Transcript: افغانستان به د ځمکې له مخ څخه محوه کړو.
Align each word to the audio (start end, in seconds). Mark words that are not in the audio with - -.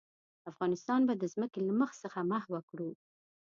افغانستان 0.51 1.01
به 1.07 1.13
د 1.17 1.23
ځمکې 1.33 1.59
له 1.67 1.73
مخ 1.79 1.91
څخه 2.03 2.19
محوه 2.31 2.61
کړو. 2.69 2.89